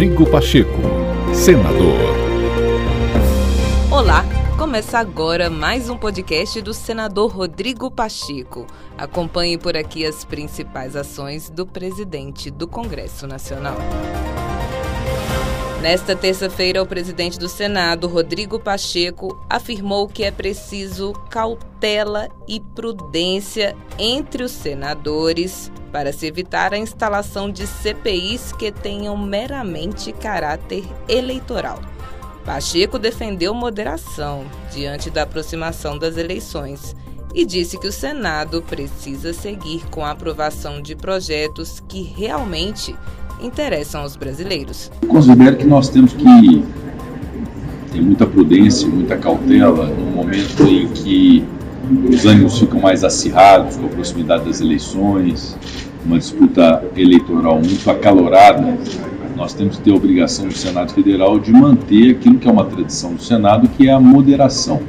Rodrigo 0.00 0.24
Pacheco, 0.30 0.80
senador. 1.34 1.98
Olá, 3.90 4.24
começa 4.56 4.98
agora 4.98 5.50
mais 5.50 5.90
um 5.90 5.96
podcast 5.98 6.58
do 6.62 6.72
senador 6.72 7.30
Rodrigo 7.30 7.90
Pacheco. 7.90 8.66
Acompanhe 8.96 9.58
por 9.58 9.76
aqui 9.76 10.06
as 10.06 10.24
principais 10.24 10.96
ações 10.96 11.50
do 11.50 11.66
presidente 11.66 12.50
do 12.50 12.66
Congresso 12.66 13.26
Nacional. 13.26 13.76
Nesta 15.82 16.16
terça-feira, 16.16 16.82
o 16.82 16.86
presidente 16.86 17.38
do 17.38 17.46
Senado, 17.46 18.08
Rodrigo 18.08 18.58
Pacheco, 18.58 19.38
afirmou 19.50 20.08
que 20.08 20.24
é 20.24 20.30
preciso 20.30 21.12
cautela 21.28 22.30
e 22.48 22.58
prudência 22.58 23.76
entre 23.98 24.44
os 24.44 24.50
senadores 24.50 25.70
para 25.92 26.12
se 26.12 26.26
evitar 26.26 26.72
a 26.72 26.78
instalação 26.78 27.50
de 27.50 27.66
CPIs 27.66 28.52
que 28.52 28.70
tenham 28.70 29.16
meramente 29.16 30.12
caráter 30.12 30.84
eleitoral. 31.08 31.80
Pacheco 32.44 32.98
defendeu 32.98 33.52
moderação 33.52 34.44
diante 34.72 35.10
da 35.10 35.22
aproximação 35.22 35.98
das 35.98 36.16
eleições 36.16 36.96
e 37.34 37.44
disse 37.44 37.78
que 37.78 37.86
o 37.86 37.92
Senado 37.92 38.62
precisa 38.62 39.32
seguir 39.32 39.86
com 39.90 40.04
a 40.04 40.10
aprovação 40.10 40.82
de 40.82 40.96
projetos 40.96 41.80
que 41.88 42.02
realmente 42.02 42.94
interessam 43.40 44.02
aos 44.02 44.16
brasileiros. 44.16 44.90
Considero 45.06 45.56
que 45.56 45.64
nós 45.64 45.88
temos 45.88 46.12
que 46.12 46.64
ter 47.92 48.00
muita 48.00 48.26
prudência, 48.26 48.88
muita 48.88 49.16
cautela 49.16 49.86
no 49.86 50.06
momento 50.06 50.62
em 50.64 50.88
que 50.88 51.44
os 52.08 52.24
ânimos 52.26 52.58
ficam 52.58 52.80
mais 52.80 53.04
acirrados 53.04 53.76
com 53.76 53.86
a 53.86 53.88
proximidade 53.88 54.44
das 54.44 54.60
eleições, 54.60 55.56
uma 56.04 56.18
disputa 56.18 56.84
eleitoral 56.96 57.56
muito 57.56 57.90
acalorada. 57.90 58.78
Nós 59.36 59.54
temos 59.54 59.76
que 59.76 59.84
ter 59.84 59.90
a 59.92 59.94
obrigação 59.94 60.46
do 60.48 60.54
Senado 60.54 60.92
Federal 60.92 61.38
de 61.38 61.52
manter 61.52 62.10
aquilo 62.10 62.38
que 62.38 62.46
é 62.46 62.52
uma 62.52 62.64
tradição 62.64 63.14
do 63.14 63.22
Senado, 63.22 63.68
que 63.68 63.88
é 63.88 63.92
a 63.92 64.00
moderação. 64.00 64.82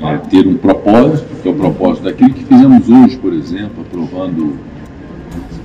É, 0.00 0.16
ter 0.16 0.46
um 0.46 0.56
propósito, 0.56 1.26
que 1.42 1.48
é 1.48 1.50
o 1.50 1.54
propósito 1.54 2.04
daquilo 2.04 2.32
que 2.32 2.44
fizemos 2.44 2.88
hoje, 2.88 3.16
por 3.16 3.32
exemplo, 3.32 3.84
aprovando 3.86 4.56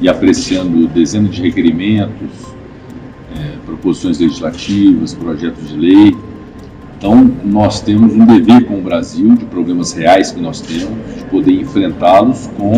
e 0.01 0.09
apreciando 0.09 0.87
dezenas 0.87 1.35
de 1.35 1.41
requerimentos, 1.41 2.29
é, 3.37 3.51
proposições 3.65 4.19
legislativas, 4.19 5.13
projetos 5.13 5.69
de 5.69 5.77
lei. 5.77 6.17
Então, 7.03 7.29
nós 7.43 7.81
temos 7.81 8.13
um 8.13 8.25
dever 8.25 8.63
com 8.63 8.75
o 8.75 8.81
Brasil, 8.81 9.35
de 9.35 9.43
problemas 9.43 9.91
reais 9.91 10.31
que 10.31 10.39
nós 10.39 10.61
temos, 10.61 11.17
de 11.17 11.25
poder 11.25 11.51
enfrentá-los 11.51 12.49
com 12.57 12.71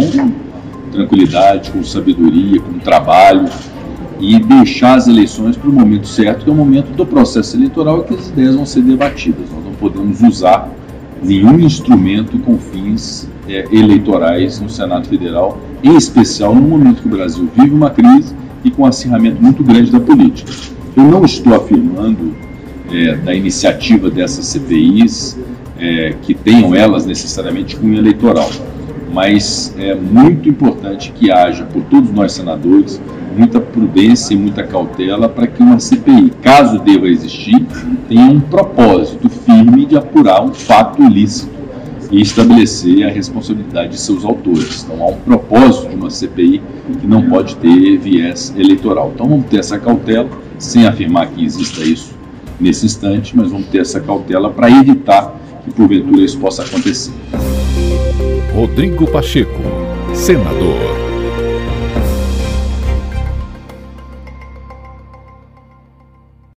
tranquilidade, 0.91 1.69
com 1.69 1.83
sabedoria, 1.83 2.59
com 2.59 2.79
trabalho 2.79 3.45
e 4.19 4.39
deixar 4.39 4.95
as 4.95 5.07
eleições 5.07 5.55
para 5.55 5.69
o 5.69 5.71
momento 5.71 6.07
certo, 6.07 6.43
que 6.43 6.49
é 6.49 6.53
o 6.53 6.55
momento 6.55 6.87
do 6.87 7.05
processo 7.05 7.55
eleitoral 7.55 8.01
que 8.01 8.15
as 8.15 8.29
ideias 8.29 8.55
vão 8.55 8.65
ser 8.65 8.81
debatidas. 8.81 9.47
Nós 9.51 9.63
não 9.63 9.73
podemos 9.73 10.19
usar 10.23 10.71
nenhum 11.21 11.59
instrumento 11.59 12.39
com 12.39 12.57
fins 12.57 13.29
é, 13.47 13.67
eleitorais 13.71 14.59
no 14.59 14.71
Senado 14.71 15.07
Federal, 15.07 15.59
em 15.83 15.95
especial 15.95 16.55
no 16.55 16.63
momento 16.63 17.03
que 17.03 17.07
o 17.07 17.11
Brasil 17.11 17.47
vive 17.55 17.75
uma 17.75 17.91
crise 17.91 18.33
e 18.63 18.71
com 18.71 18.81
um 18.81 18.85
acirramento 18.87 19.39
muito 19.39 19.63
grande 19.63 19.91
da 19.91 19.99
política. 19.99 20.51
Eu 20.97 21.03
não 21.03 21.23
estou 21.23 21.53
afirmando 21.53 22.33
é, 22.91 23.15
da 23.15 23.33
iniciativa 23.33 24.09
dessas 24.09 24.45
CPIs 24.47 25.37
é, 25.77 26.15
que 26.21 26.33
tenham 26.33 26.73
elas 26.73 27.05
necessariamente 27.05 27.75
cunho 27.75 27.97
eleitoral, 27.97 28.49
mas 29.11 29.73
é 29.77 29.95
muito 29.95 30.47
importante 30.49 31.11
que 31.11 31.31
haja 31.31 31.63
por 31.65 31.83
todos 31.83 32.11
nós 32.11 32.31
senadores 32.33 33.01
muita 33.35 33.59
prudência 33.59 34.33
e 34.33 34.37
muita 34.37 34.63
cautela 34.63 35.27
para 35.27 35.45
que 35.45 35.61
uma 35.61 35.79
CPI, 35.79 36.31
caso 36.41 36.79
deva 36.79 37.07
existir, 37.07 37.65
tenha 38.07 38.31
um 38.31 38.39
propósito 38.39 39.29
firme 39.29 39.85
de 39.85 39.97
apurar 39.97 40.41
um 40.41 40.53
fato 40.53 41.03
ilícito 41.03 41.53
e 42.11 42.21
estabelecer 42.21 43.05
a 43.05 43.09
responsabilidade 43.09 43.89
de 43.89 43.99
seus 43.99 44.23
autores. 44.23 44.83
Então 44.83 45.03
há 45.03 45.09
um 45.09 45.17
propósito 45.17 45.89
de 45.89 45.95
uma 45.95 46.09
CPI 46.09 46.61
que 47.01 47.07
não 47.07 47.23
pode 47.23 47.55
ter 47.57 47.97
viés 47.97 48.53
eleitoral. 48.57 49.11
Então 49.13 49.27
vamos 49.27 49.47
ter 49.47 49.59
essa 49.59 49.77
cautela, 49.77 50.29
sem 50.57 50.87
afirmar 50.87 51.27
que 51.27 51.43
exista 51.43 51.81
isso 51.81 52.14
nesse 52.59 52.85
instante, 52.85 53.35
mas 53.35 53.51
vamos 53.51 53.67
ter 53.67 53.79
essa 53.79 53.99
cautela 53.99 54.49
para 54.49 54.69
evitar 54.69 55.33
que 55.63 55.71
porventura 55.71 56.21
isso 56.21 56.37
possa 56.39 56.63
acontecer. 56.63 57.13
Rodrigo 58.53 59.07
Pacheco, 59.07 59.61
senador. 60.13 61.04